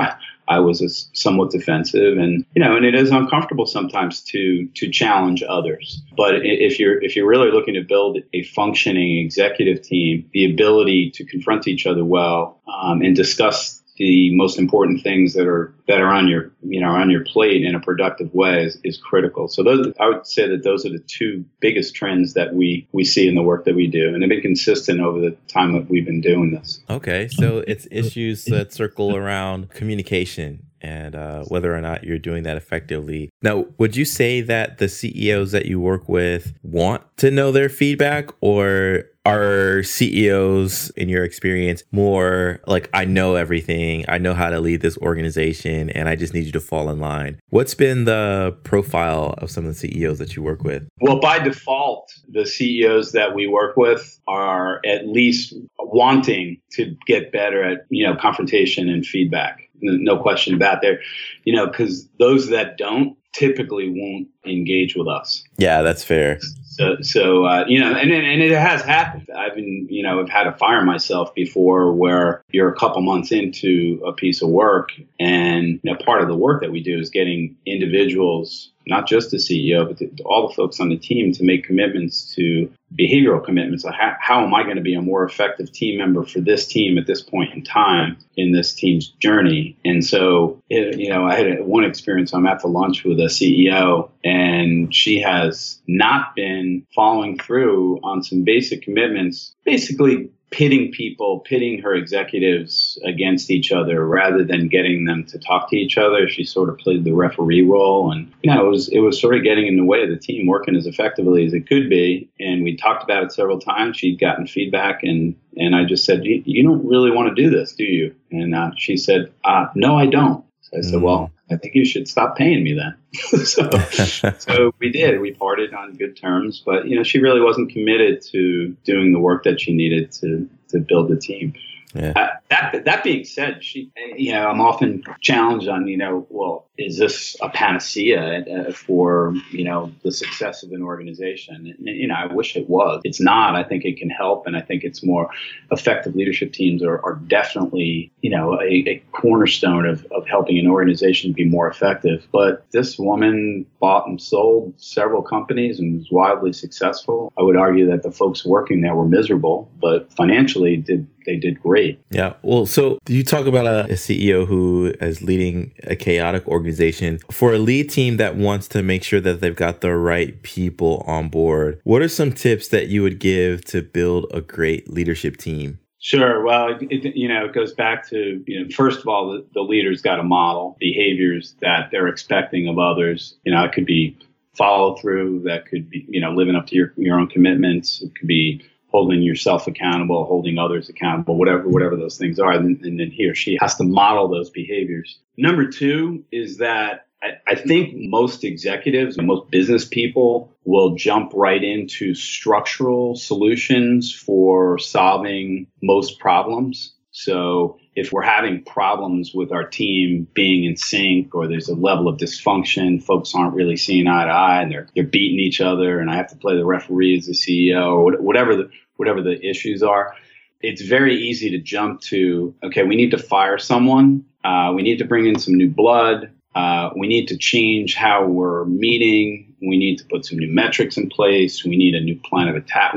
I 0.48 0.60
was 0.60 1.10
somewhat 1.12 1.50
defensive, 1.50 2.19
and 2.19 2.44
you 2.54 2.62
know, 2.62 2.76
and 2.76 2.84
it 2.84 2.94
is 2.94 3.10
uncomfortable 3.10 3.66
sometimes 3.66 4.20
to 4.22 4.69
to 4.75 4.90
challenge 4.90 5.43
others. 5.43 6.02
But 6.16 6.37
if 6.43 6.78
you're 6.78 7.02
if 7.02 7.16
you're 7.16 7.28
really 7.28 7.50
looking 7.50 7.75
to 7.75 7.82
build 7.82 8.19
a 8.32 8.43
functioning 8.44 9.19
executive 9.19 9.82
team, 9.82 10.28
the 10.32 10.50
ability 10.50 11.10
to 11.14 11.25
confront 11.25 11.66
each 11.66 11.87
other 11.87 12.04
well 12.04 12.60
um, 12.72 13.02
and 13.02 13.16
discuss 13.16 13.75
the 13.96 14.34
most 14.34 14.58
important 14.58 15.02
things 15.02 15.34
that 15.34 15.46
are 15.46 15.75
that 15.88 16.00
are 16.00 16.12
on 16.12 16.28
your 16.28 16.50
you 16.62 16.81
know 16.81 16.90
on 16.90 17.10
your 17.10 17.25
plate 17.25 17.64
in 17.64 17.75
a 17.75 17.81
productive 17.81 18.32
way 18.34 18.64
is, 18.64 18.78
is 18.84 18.96
critical. 18.98 19.48
So 19.48 19.62
those 19.62 19.93
I 20.00 20.08
would 20.08 20.26
say 20.26 20.48
that 20.48 20.62
those 20.62 20.84
are 20.84 20.90
the 20.90 20.98
two 21.06 21.44
biggest 21.60 21.94
trends 21.94 22.34
that 22.34 22.54
we 22.54 22.88
we 22.93 23.04
see 23.04 23.28
in 23.28 23.34
the 23.34 23.43
work 23.43 23.64
that 23.64 23.75
we 23.75 23.87
do, 23.87 24.12
and 24.12 24.22
they've 24.22 24.28
been 24.28 24.40
consistent 24.40 25.00
over 25.00 25.20
the 25.20 25.37
time 25.48 25.72
that 25.72 25.88
we've 25.88 26.06
been 26.06 26.20
doing 26.20 26.52
this. 26.52 26.81
Okay, 26.90 27.28
so 27.28 27.64
it's 27.66 27.87
issues 27.90 28.44
that 28.46 28.72
circle 28.72 29.16
around 29.16 29.70
communication 29.70 30.66
and 30.81 31.14
uh, 31.14 31.42
whether 31.44 31.75
or 31.75 31.81
not 31.81 32.04
you're 32.04 32.19
doing 32.19 32.42
that 32.44 32.56
effectively. 32.56 33.31
Now, 33.42 33.66
would 33.78 33.96
you 33.96 34.04
say 34.04 34.40
that 34.42 34.78
the 34.78 34.88
CEOs 34.88 35.52
that 35.52 35.66
you 35.66 35.81
work 35.81 36.08
with 36.08 36.54
want 36.62 37.02
to 37.19 37.31
know 37.31 37.50
their 37.50 37.69
feedback, 37.69 38.31
or 38.40 39.04
are 39.26 39.82
CEOs, 39.82 40.90
in 40.90 41.08
your 41.08 41.25
experience, 41.25 41.82
more 41.93 42.61
like, 42.67 42.88
I 42.94 43.05
know 43.05 43.34
everything, 43.34 44.05
I 44.08 44.19
know 44.19 44.34
how 44.34 44.50
to 44.50 44.61
lead 44.61 44.81
this 44.81 44.96
organization, 44.99 45.90
and 45.90 46.08
I 46.08 46.17
just 46.17 46.32
need 46.32 46.44
you 46.44 46.52
to 46.52 46.61
fall 46.61 46.88
in 46.90 47.00
line? 47.00 47.40
What's 47.50 47.75
been 47.75 48.05
the 48.05 48.56
profile 48.64 49.34
of 49.38 49.50
some 49.50 49.67
of 49.67 49.75
the 49.75 49.78
CEOs 49.78 50.19
that 50.19 50.37
you 50.37 50.43
work 50.43 50.62
with? 50.62 50.88
Well, 51.00 51.20
by 51.20 51.40
default, 51.40 52.12
the 52.28 52.46
CEOs 52.46 53.12
that 53.12 53.34
we 53.34 53.46
work 53.46 53.76
with 53.76 54.19
are 54.28 54.81
at 54.87 55.08
least 55.08 55.55
wanting 55.78 56.61
to 56.73 56.96
get 57.06 57.32
better 57.32 57.62
at, 57.62 57.87
you 57.90 58.06
know, 58.06 58.17
confrontation 58.17 58.88
and 58.88 59.05
feedback 59.05 59.61
no 59.82 60.19
question 60.19 60.55
about 60.55 60.81
there, 60.81 61.00
you 61.44 61.55
know, 61.55 61.67
because 61.67 62.08
those 62.19 62.49
that 62.49 62.78
don't 62.78 63.17
typically 63.34 63.88
won't 63.88 64.28
engage 64.46 64.96
with 64.96 65.08
us. 65.08 65.44
Yeah, 65.58 65.82
that's 65.82 66.05
fair. 66.05 66.38
So, 66.76 66.96
so 67.00 67.46
uh, 67.46 67.64
you 67.67 67.81
know, 67.81 67.93
and 67.93 68.11
and 68.12 68.43
it 68.43 68.52
has 68.52 68.82
happened. 68.82 69.31
I've 69.34 69.55
been, 69.55 69.87
you 69.88 70.02
know, 70.02 70.20
I've 70.20 70.28
had 70.28 70.44
to 70.44 70.52
fire 70.52 70.84
myself 70.84 71.34
before, 71.34 71.93
where 71.93 72.44
you're 72.50 72.69
a 72.69 72.76
couple 72.76 73.00
months 73.00 73.32
into 73.32 74.02
a 74.06 74.12
piece 74.12 74.43
of 74.43 74.50
work, 74.50 74.90
and 75.19 75.81
you 75.82 75.90
know, 75.90 75.96
part 75.96 76.20
of 76.20 76.28
the 76.28 76.37
work 76.37 76.61
that 76.61 76.70
we 76.70 76.82
do 76.82 76.99
is 76.99 77.08
getting 77.08 77.56
individuals 77.64 78.73
not 78.87 79.09
just 79.09 79.31
the 79.31 79.37
CEO, 79.37 79.87
but 79.87 79.99
the, 79.99 80.11
all 80.25 80.49
the 80.49 80.55
folks 80.55 80.79
on 80.79 80.88
the 80.88 80.97
team 80.97 81.33
to 81.33 81.43
make 81.43 81.65
commitments 81.65 82.35
to 82.37 82.71
behavioral 82.97 83.44
commitments. 83.44 83.85
how, 83.85 84.15
how 84.21 84.44
am 84.44 84.55
I 84.55 84.62
going 84.62 84.77
to 84.77 84.83
be 84.83 84.94
a 84.94 85.03
more 85.03 85.25
effective 85.25 85.73
team 85.73 85.99
member 85.99 86.25
for 86.25 86.41
this 86.41 86.67
team 86.69 86.97
at 86.99 87.06
this 87.06 87.21
point 87.21 87.53
in 87.53 87.65
time 87.65 88.17
in 88.37 88.53
this 88.53 88.73
team's 88.75 89.09
journey? 89.09 89.77
And 89.85 90.05
so, 90.05 90.62
it, 90.71 90.99
you 90.99 91.09
know, 91.09 91.25
I 91.25 91.35
had 91.35 91.65
one 91.67 91.85
experience. 91.85 92.33
I'm 92.33 92.47
at 92.47 92.61
the 92.61 92.69
lunch 92.69 93.03
with 93.05 93.19
a 93.19 93.25
CEO, 93.25 94.11
and 94.25 94.94
she 94.94 95.21
has 95.21 95.81
not 95.88 96.37
been 96.37 96.87
following 96.94 97.38
through 97.38 97.99
on 98.05 98.23
some 98.23 98.45
basic 98.45 98.83
commitments, 98.83 99.55
basically 99.64 100.31
pitting 100.50 100.93
people, 100.93 101.41
pitting 101.41 101.83
her 101.83 101.95
executives 101.95 102.99
against 103.05 103.50
each 103.50 103.73
other 103.73 104.07
rather 104.07 104.45
than 104.45 104.69
getting 104.69 105.05
them 105.05 105.25
to 105.25 105.38
talk 105.38 105.69
to 105.71 105.76
each 105.76 105.99
other. 105.99 106.29
She 106.29 106.45
sort 106.45 106.69
of 106.69 106.79
played 106.79 107.05
the 107.05 107.15
referee 107.15 107.62
role, 107.62 108.12
and 108.12 108.33
you 108.43 108.53
know, 108.53 108.67
it 108.67 108.71
was 108.71 108.88
it 108.88 109.00
was 109.00 109.21
sort 109.21 109.37
of 109.37 109.43
getting 109.43 109.67
in 109.67 109.76
the 109.76 109.85
way 109.85 110.03
of 110.03 110.11
the 110.11 110.17
team 110.17 110.47
working 110.47 110.76
as 110.76 110.87
effectively 110.87 111.45
as 111.45 111.53
it 111.53 111.69
could 111.69 111.91
be. 111.91 112.31
And 112.38 112.62
we 112.62 112.76
talked 112.76 113.03
about 113.03 113.25
it 113.25 113.33
several 113.33 113.59
times. 113.59 113.97
She'd 113.97 114.21
gotten 114.21 114.47
feedback, 114.47 115.03
and 115.03 115.35
and 115.57 115.75
I 115.75 115.85
just 115.85 116.05
said, 116.05 116.25
"You, 116.25 116.62
don't 116.62 116.87
really 116.87 117.11
want 117.11 117.35
to 117.35 117.43
do 117.43 117.50
this, 117.50 117.75
do 117.75 117.85
you?" 117.85 118.15
And 118.31 118.55
uh, 118.55 118.71
she 118.76 118.97
said, 118.97 119.33
uh, 119.45 119.67
"No, 119.75 119.97
I 119.97 120.07
don't." 120.07 120.45
So 120.62 120.79
I 120.79 120.81
said, 120.83 121.00
mm. 121.00 121.03
"Well." 121.03 121.33
I 121.50 121.57
think 121.57 121.75
you 121.75 121.85
should 121.85 122.09
stop 122.09 122.37
paying 122.37 122.65
me 122.65 122.75
then. 122.75 122.97
so, 123.45 123.71
so 124.38 124.75
we 124.81 124.91
did. 124.91 125.21
We 125.21 125.33
parted 125.33 125.73
on 125.75 125.95
good 125.95 126.17
terms, 126.17 126.62
but 126.65 126.88
you 126.88 126.97
know, 126.97 127.03
she 127.03 127.21
really 127.21 127.41
wasn't 127.41 127.71
committed 127.71 128.23
to 128.33 128.76
doing 128.85 129.12
the 129.12 129.21
work 129.21 129.45
that 129.45 129.61
she 129.61 129.73
needed 129.73 130.12
to 130.12 130.49
to 130.69 130.81
build 130.81 131.09
the 131.09 131.17
team. 131.17 131.55
Yeah. 131.95 132.12
Uh, 132.17 132.36
that 132.49 132.85
that 132.85 133.03
being 133.03 133.25
said, 133.25 133.62
she, 133.62 133.91
you 134.17 134.33
know, 134.33 134.49
I'm 134.49 134.61
often 134.61 135.03
challenged 135.21 135.69
on, 135.69 135.87
you 135.88 135.97
know, 135.97 136.26
well, 136.31 136.67
is 136.79 136.99
this 136.99 137.37
a 137.41 137.49
panacea 137.49 138.45
uh, 138.45 138.73
for 138.73 139.35
you 139.50 139.65
know 139.65 139.93
the 140.03 140.12
success 140.12 140.62
of 140.62 140.73
an 140.73 140.83
organization? 140.83 141.75
And, 141.79 141.87
you 141.87 142.07
know, 142.07 142.15
I 142.15 142.33
wish 142.33 142.57
it 142.57 142.69
was. 142.69 143.00
It's 143.05 143.21
not. 143.21 143.57
I 143.57 143.65
think 143.65 143.85
it 143.85 143.97
can 143.97 144.11
help, 144.11 144.47
and 144.47 144.57
I 144.57 144.61
think 144.61 144.85
it's 144.85 145.03
more 145.03 145.31
effective 145.71 146.15
leadership 146.15 146.53
teams 146.53 146.83
are, 146.83 147.03
are 147.05 147.15
definitely 147.26 148.12
you 148.21 148.31
know 148.31 148.61
a, 148.61 148.85
a 148.87 149.03
cornerstone 149.12 149.87
of, 149.87 150.07
of 150.12 150.26
helping 150.26 150.59
an 150.59 150.69
organization 150.69 151.33
be 151.33 151.45
more 151.45 151.69
effective. 151.69 152.26
But 152.33 152.67
this 152.71 152.99
woman 152.99 153.67
bought 153.81 154.07
and 154.07 154.21
sold 154.21 154.75
several 154.76 155.23
companies 155.23 155.79
and 155.79 155.99
was 155.99 156.11
wildly 156.11 156.53
successful. 156.53 157.33
I 157.38 157.43
would 157.43 157.57
argue 157.57 157.91
that 157.91 158.03
the 158.03 158.12
folks 158.12 158.45
working 158.45 158.83
there 158.83 158.95
were 158.95 159.09
miserable, 159.09 159.71
but 159.81 160.12
financially 160.12 160.76
did 160.76 161.07
they 161.26 161.37
did 161.37 161.61
great. 161.61 162.00
Yeah. 162.11 162.35
Well, 162.43 162.66
so 162.66 162.99
you 163.09 163.23
talk 163.23 163.47
about 163.47 163.66
a, 163.66 163.85
a 163.85 163.97
CEO 163.97 164.47
who 164.47 164.93
is 165.00 165.23
leading 165.23 165.73
a 165.85 165.97
chaotic 165.97 166.47
organization. 166.47 167.19
For 167.31 167.55
a 167.55 167.59
lead 167.59 167.90
team 167.90 168.16
that 168.19 168.37
wants 168.37 168.69
to 168.69 168.83
make 168.83 169.02
sure 169.02 169.21
that 169.21 169.40
they've 169.40 169.57
got 169.57 169.81
the 169.81 169.95
right 169.97 170.40
people 170.43 171.05
on 171.07 171.28
board, 171.28 171.81
what 171.85 172.02
are 172.02 172.09
some 172.09 172.33
tips 172.33 172.69
that 172.69 172.88
you 172.88 173.02
would 173.02 173.19
give 173.19 173.64
to 173.66 173.83
build 173.83 174.26
a 174.33 174.40
great 174.40 174.90
leadership 174.90 175.37
team? 175.37 175.78
Sure. 175.99 176.45
Well, 176.45 176.78
it, 176.81 177.16
you 177.16 177.26
know, 177.26 177.47
it 177.47 177.52
goes 177.52 177.73
back 177.73 178.07
to, 178.11 178.43
you 178.47 178.62
know, 178.62 178.69
first 178.71 179.00
of 179.00 179.09
all, 179.09 179.33
the, 179.33 179.47
the 179.55 179.62
leader's 179.62 180.02
got 180.02 180.16
to 180.16 180.23
model 180.23 180.76
behaviors 180.78 181.57
that 181.62 181.90
they're 181.90 182.07
expecting 182.07 182.69
of 182.69 182.78
others. 182.78 183.37
You 183.45 183.52
know, 183.52 183.64
it 183.64 183.73
could 183.73 183.87
be 183.87 184.16
follow 184.55 184.97
through, 184.97 185.43
that 185.47 185.66
could 185.66 185.90
be, 185.90 186.07
you 186.09 186.21
know, 186.21 186.31
living 186.31 186.55
up 186.55 186.66
to 186.69 186.76
your, 186.76 186.93
your 186.97 187.19
own 187.19 187.26
commitments. 187.26 188.02
It 188.02 188.14
could 188.14 188.28
be 188.28 188.62
holding 188.88 189.23
yourself 189.23 189.66
accountable, 189.66 190.25
holding 190.25 190.59
others 190.59 190.88
accountable, 190.88 191.37
whatever, 191.37 191.69
whatever 191.69 191.97
those 191.97 192.16
things 192.19 192.38
are. 192.38 192.52
And, 192.52 192.81
and 192.83 192.99
then 192.99 193.11
he 193.11 193.26
or 193.28 193.35
she 193.35 193.59
has 193.61 193.75
to 193.76 193.85
model 193.85 194.28
those 194.28 194.50
behaviors. 194.50 195.19
Number 195.37 195.66
two 195.66 196.25
is 196.31 196.59
that 196.59 197.07
I, 197.47 197.55
think 197.55 197.95
most 197.97 198.45
executives 198.45 199.16
and 199.16 199.26
most 199.26 199.50
business 199.50 199.85
people 199.85 200.52
will 200.64 200.95
jump 200.95 201.33
right 201.35 201.62
into 201.62 202.14
structural 202.14 203.16
solutions 203.16 204.14
for 204.14 204.78
solving 204.78 205.66
most 205.83 206.21
problems. 206.21 206.93
So 207.11 207.78
if 207.97 208.12
we're 208.12 208.23
having 208.23 208.62
problems 208.62 209.33
with 209.35 209.50
our 209.50 209.65
team 209.65 210.29
being 210.35 210.65
in 210.65 210.76
sync 210.76 211.35
or 211.35 211.49
there's 211.49 211.69
a 211.69 211.75
level 211.75 212.09
of 212.09 212.19
dysfunction, 212.19 213.03
folks 213.03 213.35
aren't 213.35 213.55
really 213.55 213.76
seeing 213.76 214.07
eye 214.07 214.26
to 214.26 214.31
eye 214.31 214.62
and 214.62 214.71
they're, 214.71 214.87
they're 214.95 215.05
beating 215.05 215.41
each 215.41 215.62
other 215.62 215.99
and 215.99 216.11
I 216.11 216.17
have 216.17 216.29
to 216.29 216.37
play 216.37 216.55
the 216.57 216.65
referee 216.67 217.17
as 217.17 217.26
the 217.26 217.33
CEO 217.33 217.97
or 217.97 218.21
whatever 218.21 218.55
the, 218.55 218.71
whatever 218.97 219.23
the 219.23 219.43
issues 219.45 219.83
are, 219.83 220.15
it's 220.61 220.83
very 220.83 221.17
easy 221.17 221.50
to 221.50 221.59
jump 221.59 222.03
to, 222.03 222.55
okay, 222.62 222.83
we 222.83 222.97
need 222.97 223.11
to 223.12 223.19
fire 223.19 223.59
someone. 223.59 224.25
Uh, 224.45 224.73
we 224.75 224.83
need 224.83 224.99
to 224.99 225.05
bring 225.05 225.26
in 225.26 225.38
some 225.38 225.55
new 225.55 225.71
blood. 225.71 226.31
Uh, 226.55 226.91
we 226.97 227.07
need 227.07 227.29
to 227.29 227.37
change 227.37 227.95
how 227.95 228.26
we're 228.26 228.65
meeting. 228.65 229.55
We 229.61 229.79
need 229.79 229.97
to 229.99 230.05
put 230.05 230.25
some 230.25 230.38
new 230.38 230.53
metrics 230.53 230.97
in 230.97 231.09
place. 231.09 231.65
We 231.65 231.76
need 231.76 231.95
a 231.95 232.00
new 232.00 232.19
plan 232.21 232.49
of 232.49 232.57
attack. 232.57 232.95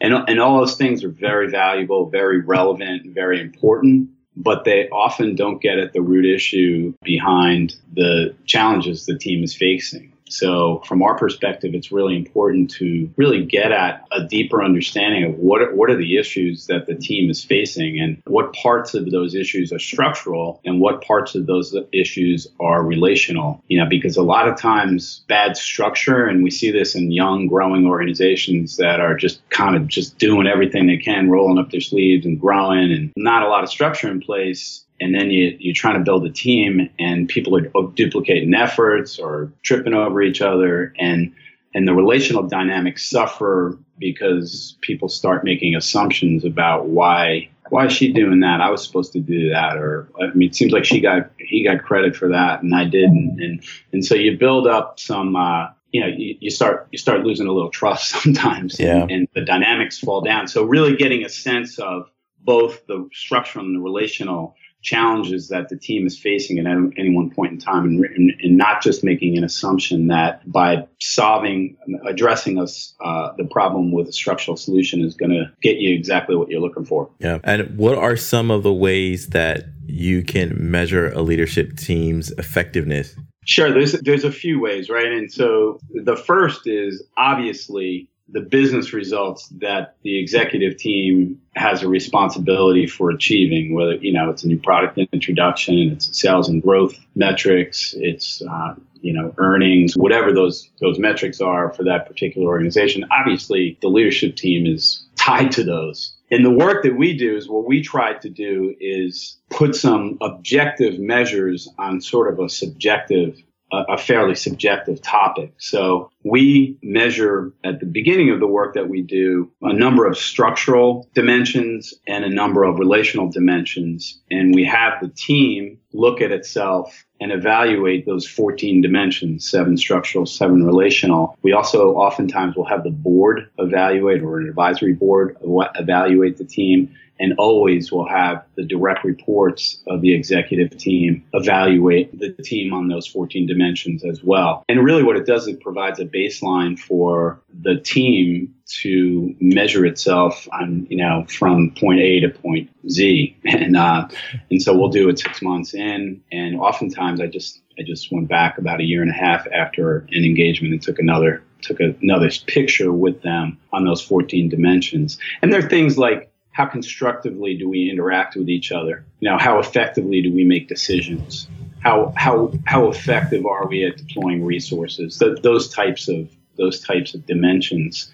And, 0.00 0.14
and 0.28 0.40
all 0.40 0.58
those 0.58 0.76
things 0.76 1.04
are 1.04 1.08
very 1.08 1.48
valuable, 1.50 2.10
very 2.10 2.40
relevant, 2.40 3.14
very 3.14 3.40
important, 3.40 4.10
but 4.36 4.64
they 4.64 4.88
often 4.90 5.34
don't 5.34 5.60
get 5.60 5.78
at 5.78 5.92
the 5.92 6.02
root 6.02 6.24
issue 6.24 6.94
behind 7.02 7.74
the 7.92 8.34
challenges 8.46 9.06
the 9.06 9.18
team 9.18 9.42
is 9.42 9.54
facing. 9.54 10.12
So, 10.32 10.82
from 10.86 11.02
our 11.02 11.16
perspective, 11.16 11.74
it's 11.74 11.92
really 11.92 12.16
important 12.16 12.70
to 12.72 13.12
really 13.16 13.44
get 13.44 13.72
at 13.72 14.06
a 14.12 14.24
deeper 14.24 14.62
understanding 14.62 15.24
of 15.24 15.34
what 15.36 15.62
are, 15.62 15.74
what 15.74 15.90
are 15.90 15.96
the 15.96 16.16
issues 16.18 16.66
that 16.66 16.86
the 16.86 16.94
team 16.94 17.30
is 17.30 17.44
facing 17.44 18.00
and 18.00 18.22
what 18.26 18.52
parts 18.52 18.94
of 18.94 19.10
those 19.10 19.34
issues 19.34 19.72
are 19.72 19.78
structural 19.78 20.60
and 20.64 20.80
what 20.80 21.02
parts 21.02 21.34
of 21.34 21.46
those 21.46 21.74
issues 21.92 22.46
are 22.60 22.82
relational. 22.82 23.62
You 23.68 23.78
know, 23.78 23.88
because 23.88 24.16
a 24.16 24.22
lot 24.22 24.48
of 24.48 24.58
times 24.58 25.24
bad 25.28 25.56
structure, 25.56 26.24
and 26.26 26.42
we 26.42 26.50
see 26.50 26.70
this 26.70 26.94
in 26.94 27.10
young, 27.10 27.46
growing 27.46 27.86
organizations 27.86 28.76
that 28.76 29.00
are 29.00 29.16
just 29.16 29.48
kind 29.50 29.76
of 29.76 29.86
just 29.86 30.18
doing 30.18 30.46
everything 30.46 30.86
they 30.86 30.96
can, 30.96 31.30
rolling 31.30 31.58
up 31.58 31.70
their 31.70 31.80
sleeves 31.80 32.24
and 32.24 32.40
growing, 32.40 32.92
and 32.92 33.12
not 33.16 33.42
a 33.42 33.48
lot 33.48 33.64
of 33.64 33.70
structure 33.70 34.10
in 34.10 34.20
place 34.20 34.84
and 35.00 35.14
then 35.14 35.30
you, 35.30 35.56
you're 35.58 35.74
trying 35.74 35.94
to 35.94 36.04
build 36.04 36.24
a 36.26 36.30
team 36.30 36.90
and 36.98 37.28
people 37.28 37.56
are 37.56 37.90
duplicating 37.94 38.54
efforts 38.54 39.18
or 39.18 39.52
tripping 39.62 39.94
over 39.94 40.22
each 40.22 40.40
other 40.40 40.92
and 40.98 41.32
and 41.72 41.86
the 41.86 41.94
relational 41.94 42.42
dynamics 42.42 43.08
suffer 43.08 43.78
because 43.98 44.76
people 44.80 45.08
start 45.08 45.44
making 45.44 45.76
assumptions 45.76 46.44
about 46.44 46.86
why 46.86 47.48
why 47.70 47.86
is 47.86 47.92
she 47.92 48.12
doing 48.12 48.40
that? 48.40 48.60
I 48.60 48.68
was 48.70 48.84
supposed 48.84 49.12
to 49.12 49.20
do 49.20 49.50
that, 49.50 49.76
or 49.76 50.08
I 50.20 50.34
mean, 50.34 50.48
it 50.48 50.54
seems 50.54 50.72
like 50.72 50.84
she 50.84 51.00
got 51.00 51.30
he 51.38 51.64
got 51.64 51.82
credit 51.84 52.16
for 52.16 52.28
that 52.28 52.62
and 52.62 52.74
I 52.74 52.84
didn't, 52.84 53.40
and 53.40 53.62
and 53.92 54.04
so 54.04 54.14
you 54.14 54.36
build 54.36 54.66
up 54.66 54.98
some, 54.98 55.36
uh, 55.36 55.68
you 55.92 56.00
know, 56.00 56.08
you, 56.08 56.36
you, 56.40 56.50
start 56.50 56.88
you 56.90 56.98
start 56.98 57.24
losing 57.24 57.46
a 57.46 57.52
little 57.52 57.70
trust 57.70 58.08
sometimes, 58.22 58.78
yeah. 58.78 59.02
and, 59.02 59.10
and 59.10 59.28
the 59.34 59.42
dynamics 59.42 59.98
fall 59.98 60.20
down. 60.20 60.48
So 60.48 60.64
really 60.64 60.96
getting 60.96 61.24
a 61.24 61.28
sense 61.28 61.78
of 61.78 62.10
both 62.42 62.86
the 62.86 63.08
structural 63.12 63.64
and 63.64 63.76
the 63.76 63.80
relational 63.80 64.56
challenges 64.82 65.48
that 65.48 65.68
the 65.68 65.76
team 65.76 66.06
is 66.06 66.18
facing 66.18 66.58
at 66.58 66.66
any 66.66 67.14
one 67.14 67.30
point 67.30 67.52
in 67.52 67.58
time 67.58 67.84
and, 67.84 68.04
and, 68.04 68.32
and 68.42 68.56
not 68.56 68.82
just 68.82 69.04
making 69.04 69.36
an 69.36 69.44
assumption 69.44 70.08
that 70.08 70.50
by 70.50 70.86
solving 71.00 71.76
addressing 72.06 72.58
us 72.58 72.94
uh, 73.04 73.30
the 73.36 73.44
problem 73.44 73.92
with 73.92 74.08
a 74.08 74.12
structural 74.12 74.56
solution 74.56 75.02
is 75.02 75.14
going 75.14 75.30
to 75.30 75.52
get 75.62 75.76
you 75.76 75.94
exactly 75.94 76.34
what 76.34 76.48
you're 76.48 76.60
looking 76.60 76.84
for. 76.84 77.10
Yeah. 77.18 77.40
And 77.44 77.76
what 77.76 77.98
are 77.98 78.16
some 78.16 78.50
of 78.50 78.62
the 78.62 78.72
ways 78.72 79.28
that 79.28 79.66
you 79.84 80.22
can 80.22 80.56
measure 80.58 81.12
a 81.12 81.20
leadership 81.20 81.76
team's 81.76 82.30
effectiveness? 82.32 83.14
Sure. 83.44 83.70
There's 83.72 83.92
there's 83.92 84.24
a 84.24 84.32
few 84.32 84.60
ways 84.60 84.88
right? 84.88 85.12
And 85.12 85.30
so 85.30 85.78
the 85.92 86.16
first 86.16 86.66
is 86.66 87.02
obviously 87.18 88.08
the 88.32 88.40
business 88.40 88.92
results 88.92 89.48
that 89.60 89.96
the 90.02 90.18
executive 90.18 90.76
team 90.76 91.40
has 91.56 91.82
a 91.82 91.88
responsibility 91.88 92.86
for 92.86 93.10
achieving, 93.10 93.74
whether, 93.74 93.94
you 93.94 94.12
know, 94.12 94.30
it's 94.30 94.44
a 94.44 94.46
new 94.46 94.58
product 94.58 94.98
introduction, 95.12 95.92
it's 95.92 96.16
sales 96.18 96.48
and 96.48 96.62
growth 96.62 96.94
metrics, 97.14 97.94
it's, 97.96 98.42
uh, 98.42 98.74
you 99.02 99.12
know, 99.12 99.34
earnings, 99.38 99.96
whatever 99.96 100.32
those, 100.32 100.70
those 100.80 100.98
metrics 100.98 101.40
are 101.40 101.72
for 101.72 101.84
that 101.84 102.06
particular 102.06 102.46
organization. 102.46 103.04
Obviously, 103.10 103.78
the 103.80 103.88
leadership 103.88 104.36
team 104.36 104.66
is 104.66 105.04
tied 105.16 105.50
to 105.52 105.64
those. 105.64 106.14
And 106.30 106.44
the 106.44 106.50
work 106.50 106.84
that 106.84 106.96
we 106.96 107.16
do 107.16 107.36
is 107.36 107.48
what 107.48 107.66
we 107.66 107.82
try 107.82 108.12
to 108.14 108.28
do 108.28 108.74
is 108.78 109.36
put 109.48 109.74
some 109.74 110.16
objective 110.20 111.00
measures 111.00 111.68
on 111.78 112.00
sort 112.00 112.32
of 112.32 112.38
a 112.38 112.48
subjective 112.48 113.42
a, 113.72 113.98
fairly 113.98 114.34
subjective 114.34 115.00
topic. 115.02 115.52
So 115.58 116.10
we 116.24 116.78
measure 116.82 117.52
at 117.64 117.80
the 117.80 117.86
beginning 117.86 118.30
of 118.30 118.40
the 118.40 118.46
work 118.46 118.74
that 118.74 118.88
we 118.88 119.02
do 119.02 119.50
a 119.62 119.72
number 119.72 120.06
of 120.06 120.16
structural 120.16 121.08
dimensions 121.14 121.94
and 122.06 122.24
a 122.24 122.28
number 122.28 122.64
of 122.64 122.78
relational 122.78 123.30
dimensions. 123.30 124.20
And 124.30 124.54
we 124.54 124.64
have 124.64 124.94
the 125.00 125.08
team 125.08 125.78
look 125.92 126.20
at 126.20 126.30
itself 126.32 127.04
and 127.20 127.32
evaluate 127.32 128.06
those 128.06 128.26
14 128.26 128.80
dimensions, 128.80 129.48
seven 129.48 129.76
structural, 129.76 130.24
seven 130.24 130.64
relational. 130.64 131.36
We 131.42 131.52
also 131.52 131.92
oftentimes 131.94 132.56
will 132.56 132.64
have 132.64 132.82
the 132.82 132.90
board 132.90 133.50
evaluate 133.58 134.22
or 134.22 134.40
an 134.40 134.48
advisory 134.48 134.94
board 134.94 135.36
evaluate 135.42 136.38
the 136.38 136.44
team 136.44 136.94
and 137.20 137.34
always 137.38 137.92
will 137.92 138.08
have 138.08 138.44
the 138.56 138.64
direct 138.64 139.04
reports 139.04 139.82
of 139.86 140.00
the 140.00 140.14
executive 140.14 140.76
team 140.78 141.22
evaluate 141.34 142.18
the 142.18 142.32
team 142.42 142.72
on 142.72 142.88
those 142.88 143.06
14 143.06 143.46
dimensions 143.46 144.02
as 144.04 144.24
well. 144.24 144.64
And 144.68 144.82
really 144.82 145.02
what 145.02 145.16
it 145.16 145.26
does, 145.26 145.46
it 145.46 145.60
provides 145.60 146.00
a 146.00 146.06
baseline 146.06 146.78
for 146.78 147.40
the 147.62 147.78
team 147.78 148.54
to 148.82 149.34
measure 149.40 149.84
itself 149.84 150.48
on, 150.52 150.86
you 150.88 150.96
know, 150.96 151.26
from 151.28 151.72
point 151.72 152.00
A 152.00 152.20
to 152.20 152.30
point 152.30 152.70
Z. 152.88 153.36
And, 153.60 153.76
uh, 153.76 154.08
and 154.50 154.62
so 154.62 154.76
we'll 154.76 154.88
do 154.88 155.08
it 155.08 155.18
six 155.18 155.42
months 155.42 155.74
in. 155.74 156.22
And 156.32 156.56
oftentimes 156.56 157.20
I 157.20 157.26
just, 157.26 157.60
I 157.78 157.82
just 157.82 158.10
went 158.10 158.28
back 158.28 158.56
about 158.58 158.80
a 158.80 158.84
year 158.84 159.02
and 159.02 159.10
a 159.10 159.14
half 159.14 159.46
after 159.52 160.06
an 160.12 160.24
engagement 160.24 160.72
and 160.72 160.82
took 160.82 160.98
another 160.98 161.42
took 161.62 161.78
another 161.80 162.30
picture 162.46 162.90
with 162.92 163.22
them 163.22 163.58
on 163.72 163.84
those 163.84 164.00
14 164.00 164.48
dimensions. 164.48 165.18
And 165.42 165.52
there 165.52 165.64
are 165.64 165.68
things 165.68 165.98
like 165.98 166.29
how 166.60 166.66
constructively 166.66 167.56
do 167.56 167.70
we 167.70 167.90
interact 167.90 168.36
with 168.36 168.50
each 168.50 168.70
other? 168.70 169.02
You 169.20 169.30
know, 169.30 169.38
how 169.38 169.60
effectively 169.60 170.20
do 170.20 170.30
we 170.30 170.44
make 170.44 170.68
decisions? 170.68 171.48
How 171.82 172.12
how 172.18 172.52
how 172.66 172.88
effective 172.88 173.46
are 173.46 173.66
we 173.66 173.86
at 173.86 173.96
deploying 173.96 174.44
resources? 174.44 175.18
Th- 175.18 175.40
those 175.40 175.70
types 175.70 176.06
of 176.08 176.28
those 176.58 176.80
types 176.80 177.14
of 177.14 177.24
dimensions, 177.24 178.12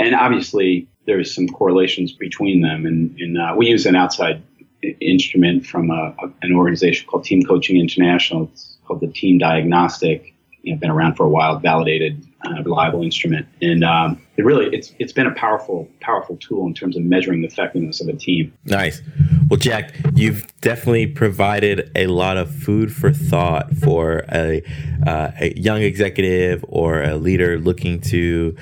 and 0.00 0.14
obviously 0.14 0.88
there's 1.04 1.34
some 1.34 1.48
correlations 1.48 2.12
between 2.12 2.62
them. 2.62 2.86
And, 2.86 3.14
and 3.20 3.36
uh, 3.36 3.54
we 3.58 3.66
use 3.66 3.84
an 3.84 3.96
outside 3.96 4.42
instrument 5.00 5.66
from 5.66 5.90
a, 5.90 6.14
a, 6.22 6.32
an 6.40 6.54
organization 6.54 7.06
called 7.06 7.24
Team 7.24 7.42
Coaching 7.42 7.76
International. 7.76 8.44
It's 8.44 8.78
called 8.86 9.00
the 9.00 9.08
Team 9.08 9.36
Diagnostic. 9.36 10.32
You 10.62 10.72
know, 10.72 10.80
been 10.80 10.90
around 10.90 11.16
for 11.16 11.26
a 11.26 11.28
while, 11.28 11.58
validated 11.58 12.26
uh, 12.44 12.62
reliable 12.62 13.02
instrument. 13.02 13.46
And 13.60 13.84
um, 13.84 14.20
it 14.36 14.44
really 14.44 14.74
it's 14.74 14.92
it's 14.98 15.12
been 15.12 15.26
a 15.26 15.34
powerful 15.34 15.88
powerful 16.00 16.36
tool 16.36 16.66
in 16.66 16.74
terms 16.74 16.96
of 16.96 17.02
measuring 17.02 17.42
the 17.42 17.46
effectiveness 17.46 18.00
of 18.00 18.08
a 18.08 18.14
team. 18.14 18.52
Nice. 18.64 19.02
Well, 19.48 19.58
Jack, 19.58 19.94
you've 20.14 20.46
definitely 20.60 21.06
provided 21.06 21.90
a 21.94 22.06
lot 22.06 22.36
of 22.36 22.54
food 22.54 22.92
for 22.92 23.12
thought 23.12 23.74
for 23.76 24.24
a, 24.32 24.62
uh, 25.06 25.32
a 25.38 25.52
young 25.58 25.82
executive 25.82 26.64
or 26.68 27.02
a 27.02 27.16
leader 27.16 27.58
looking 27.58 28.00
to 28.00 28.56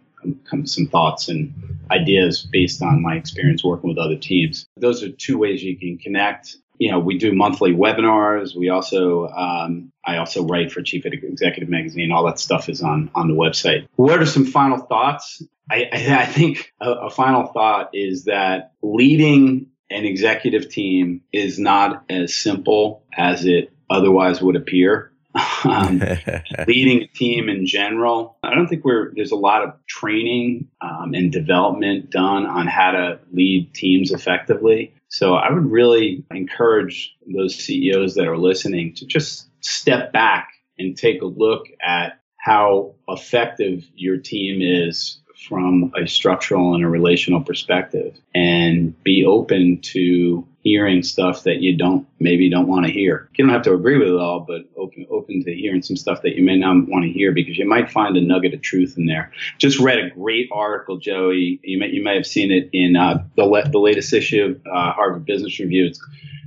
some 0.65 0.87
thoughts 0.87 1.29
and 1.29 1.53
ideas 1.91 2.43
based 2.43 2.83
on 2.83 3.03
my 3.03 3.17
experience 3.17 3.65
working 3.65 3.89
with 3.89 3.99
other 3.99 4.17
teams. 4.17 4.67
Those 4.77 5.03
are 5.03 5.11
two 5.11 5.37
ways 5.39 5.63
you 5.63 5.77
can 5.77 5.99
connect 5.99 6.57
you 6.83 6.91
know, 6.91 6.99
we 6.99 7.17
do 7.17 7.33
monthly 7.33 7.73
webinars. 7.73 8.57
We 8.57 8.69
also, 8.69 9.29
um, 9.29 9.93
I 10.05 10.17
also 10.17 10.45
write 10.45 10.73
for 10.73 10.83
Chief 10.83 11.07
Executive 11.07 11.69
Magazine. 11.69 12.11
All 12.11 12.27
that 12.27 12.41
stuff 12.41 12.69
is 12.69 12.83
on 12.83 13.09
on 13.15 13.29
the 13.29 13.35
website. 13.35 13.87
What 13.95 14.21
are 14.21 14.27
some 14.27 14.45
final 14.45 14.79
thoughts? 14.79 15.41
I, 15.71 15.89
I 15.93 16.27
think 16.27 16.73
a, 16.81 16.91
a 16.91 17.11
final 17.11 17.47
thought 17.47 17.91
is 17.93 18.25
that 18.25 18.73
leading 18.83 19.69
an 19.91 20.05
executive 20.05 20.71
team 20.71 21.21
is 21.33 21.57
not 21.57 22.05
as 22.11 22.35
simple 22.35 23.05
as 23.17 23.45
it 23.45 23.73
otherwise 23.89 24.43
would 24.43 24.57
appear. 24.57 25.13
um, 25.65 26.03
leading 26.67 27.03
a 27.03 27.07
team 27.07 27.49
in 27.49 27.65
general, 27.65 28.39
I 28.43 28.57
don't 28.57 28.67
think 28.67 28.85
we're 28.85 29.13
there's 29.15 29.31
a 29.31 29.37
lot 29.37 29.63
of 29.63 29.75
training 29.87 30.67
um, 30.81 31.15
and 31.15 31.31
development 31.31 32.11
done 32.11 32.45
on 32.45 32.67
how 32.67 32.91
to 32.91 33.21
lead 33.33 33.73
teams 33.73 34.11
effectively. 34.11 34.95
So 35.13 35.35
I 35.35 35.53
would 35.53 35.71
really 35.71 36.25
encourage 36.31 37.15
those 37.27 37.55
CEOs 37.55 38.15
that 38.15 38.27
are 38.27 38.39
listening 38.39 38.95
to 38.95 39.07
just 39.07 39.47
step 39.61 40.11
back 40.11 40.55
and 40.79 40.97
take 40.97 41.21
a 41.21 41.27
look 41.27 41.67
at 41.83 42.19
how 42.39 42.95
effective 43.07 43.87
your 43.95 44.17
team 44.17 44.63
is 44.63 45.21
from 45.49 45.93
a 46.01 46.07
structural 46.07 46.75
and 46.75 46.85
a 46.85 46.89
relational 46.89 47.43
perspective 47.43 48.17
and 48.35 49.01
be 49.03 49.25
open 49.25 49.81
to 49.81 50.47
hearing 50.63 51.03
stuff 51.03 51.43
that 51.43 51.61
you 51.61 51.77
don't 51.77 52.07
maybe 52.21 52.49
don't 52.49 52.69
want 52.69 52.87
to 52.87 52.93
hear. 52.93 53.29
You 53.35 53.45
don't 53.45 53.53
have 53.53 53.63
to 53.63 53.75
agree 53.75 53.99
with 53.99 54.09
it 54.09 54.15
all, 54.15 54.41
but 54.41 54.63
open 54.77 55.07
open 55.11 55.45
to 55.45 55.55
hearing 55.55 55.83
some 55.83 55.97
stuff 55.97 56.23
that 56.23 56.37
you 56.37 56.45
may 56.45 56.57
not 56.57 56.89
want 56.89 57.05
to 57.05 57.11
hear 57.11 57.33
because 57.33 57.59
you 57.59 57.69
might 57.69 57.91
find 57.91 58.17
a 58.17 58.21
nugget 58.21 58.55
of 58.55 58.63
truth 58.63 58.95
in 58.97 59.07
there. 59.07 59.33
Just 59.59 59.79
read 59.81 59.99
a 59.99 60.11
great 60.11 60.49
article, 60.53 60.99
Joey. 60.99 61.61
You 61.63 61.79
may 61.79 61.89
you 61.89 62.03
may 62.03 62.15
have 62.15 62.27
seen 62.27 62.53
it 62.53 62.71
in 62.73 62.97
uh, 62.97 63.25
the 63.37 63.45
le- 63.45 63.69
the 63.69 63.79
latest 63.79 64.13
issue 64.13 64.45
of 64.45 64.67
uh, 64.67 64.93
Harvard 64.93 65.27
Business 65.27 65.59
Review. 65.59 65.87
It's 65.87 66.01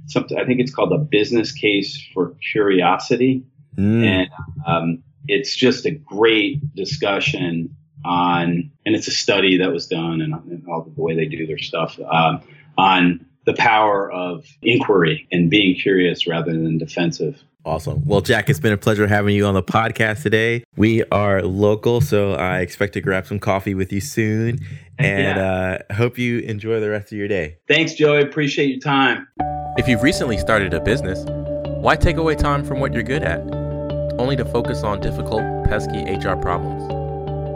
something 0.08 0.38
I 0.38 0.46
think 0.46 0.60
it's 0.60 0.74
called 0.74 0.92
the 0.92 0.98
business 0.98 1.52
case 1.52 2.02
for 2.14 2.36
curiosity, 2.52 3.44
mm. 3.76 4.06
and 4.06 4.30
um, 4.66 5.04
it's 5.28 5.56
just 5.56 5.86
a 5.86 5.92
great 5.92 6.74
discussion 6.76 7.76
on, 8.06 8.72
and 8.86 8.96
it's 8.96 9.08
a 9.08 9.12
study 9.12 9.58
that 9.58 9.72
was 9.72 9.88
done 9.88 10.22
and, 10.22 10.34
and 10.34 10.64
all 10.68 10.84
the 10.84 11.02
way 11.02 11.16
they 11.16 11.26
do 11.26 11.48
their 11.48 11.58
stuff 11.58 12.00
um, 12.00 12.42
on 12.78 13.26
the 13.46 13.54
power 13.54 14.12
of 14.12 14.46
inquiry 14.62 15.28
and 15.32 15.50
being 15.50 15.76
curious 15.76 16.28
rather 16.28 16.52
than 16.52 16.78
defensive. 16.78 17.44
Awesome. 17.66 18.06
Well, 18.06 18.22
Jack, 18.22 18.48
it's 18.48 18.60
been 18.60 18.74
a 18.74 18.78
pleasure 18.78 19.08
having 19.08 19.36
you 19.36 19.48
on 19.48 19.56
the 19.56 19.64
podcast 19.64 20.22
today. 20.22 20.64
We 20.78 21.04
are 21.06 21.42
local, 21.42 22.00
so 22.00 22.34
I 22.34 22.60
expect 22.60 22.94
to 22.94 23.02
grab 23.02 23.26
some 23.26 23.40
coffee 23.40 23.74
with 23.74 23.92
you 23.92 24.02
soon. 24.02 24.60
And 25.00 25.38
yeah. 25.38 25.80
uh, 25.90 25.94
hope 25.94 26.20
you 26.20 26.40
enjoy 26.40 26.80
the 26.80 26.92
rest 26.92 27.12
of 27.12 27.18
your 27.18 27.28
day. 27.28 27.58
Thanks, 27.68 27.96
Joey. 27.96 28.22
Appreciate 28.22 28.70
your 28.70 28.80
time. 28.80 29.28
If 29.78 29.88
you've 29.88 30.04
recently 30.04 30.38
started 30.38 30.76
a 30.76 30.80
business, 30.80 31.26
why 31.82 31.96
take 31.96 32.18
away 32.18 32.36
time 32.36 32.64
from 32.64 32.80
what 32.80 32.94
you're 32.94 33.04
good 33.04 33.24
at, 33.24 33.42
only 34.20 34.36
to 34.36 34.46
focus 34.46 34.84
on 34.84 35.02
difficult, 35.02 35.42
pesky 35.66 36.04
HR 36.04 36.36
problems? 36.36 37.05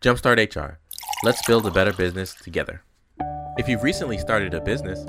Jumpstart 0.00 0.38
HR. 0.38 0.78
Let's 1.24 1.46
build 1.46 1.66
a 1.66 1.70
better 1.70 1.92
business 1.92 2.32
together. 2.32 2.82
If 3.58 3.68
you've 3.68 3.82
recently 3.82 4.16
started 4.16 4.54
a 4.54 4.60
business, 4.62 5.04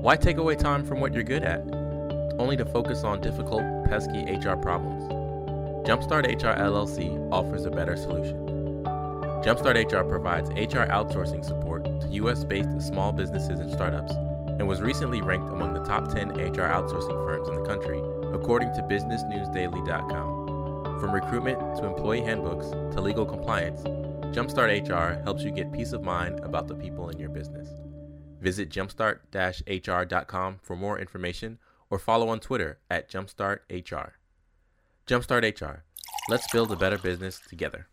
why 0.00 0.16
take 0.16 0.38
away 0.38 0.56
time 0.56 0.86
from 0.86 0.98
what 0.98 1.12
you're 1.12 1.22
good 1.22 1.42
at, 1.42 1.60
only 2.38 2.56
to 2.56 2.64
focus 2.64 3.04
on 3.04 3.20
difficult, 3.20 3.60
pesky 3.90 4.22
HR 4.22 4.56
problems? 4.56 5.02
Jumpstart 5.86 6.24
HR 6.24 6.58
LLC 6.58 7.30
offers 7.30 7.66
a 7.66 7.70
better 7.70 7.98
solution. 7.98 8.38
Jumpstart 9.44 9.76
HR 9.76 10.08
provides 10.08 10.48
HR 10.48 10.88
outsourcing 10.88 11.44
support 11.44 11.84
to 11.84 12.08
US 12.08 12.42
based 12.44 12.80
small 12.80 13.12
businesses 13.12 13.60
and 13.60 13.70
startups 13.70 14.12
and 14.12 14.66
was 14.66 14.80
recently 14.80 15.20
ranked 15.20 15.52
among 15.52 15.74
the 15.74 15.84
top 15.84 16.14
10 16.14 16.30
HR 16.30 16.66
outsourcing 16.66 17.26
firms 17.26 17.46
in 17.46 17.56
the 17.56 17.68
country, 17.68 17.98
according 18.32 18.72
to 18.72 18.80
BusinessNewsDaily.com. 18.80 20.98
From 20.98 21.12
recruitment 21.12 21.58
to 21.76 21.84
employee 21.84 22.22
handbooks 22.22 22.70
to 22.94 23.02
legal 23.02 23.26
compliance, 23.26 23.84
Jumpstart 24.32 24.88
HR 24.88 25.20
helps 25.24 25.42
you 25.42 25.50
get 25.50 25.72
peace 25.72 25.92
of 25.92 26.04
mind 26.04 26.38
about 26.40 26.68
the 26.68 26.74
people 26.74 27.08
in 27.08 27.18
your 27.18 27.28
business. 27.28 27.68
Visit 28.40 28.70
jumpstart-hr.com 28.70 30.58
for 30.62 30.76
more 30.76 30.98
information 31.00 31.58
or 31.90 31.98
follow 31.98 32.28
on 32.28 32.38
Twitter 32.38 32.78
at 32.88 33.10
jumpstarthr. 33.10 34.12
Jumpstart 35.06 35.60
HR. 35.60 35.82
Let's 36.28 36.50
build 36.52 36.70
a 36.70 36.76
better 36.76 36.96
business 36.96 37.40
together. 37.48 37.89